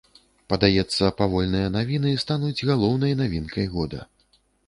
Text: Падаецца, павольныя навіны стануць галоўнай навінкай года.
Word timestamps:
Падаецца, 0.53 1.09
павольныя 1.19 1.67
навіны 1.75 2.13
стануць 2.23 2.65
галоўнай 2.71 3.13
навінкай 3.23 3.65
года. 3.77 3.99